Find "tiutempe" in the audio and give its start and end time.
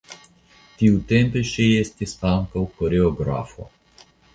0.79-1.45